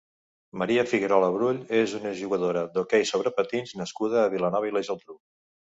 [0.61, 5.21] Maria Figuerola Brull és una jugadora d'hoquei sobre patins nascuda a Vilanova i la Geltrú.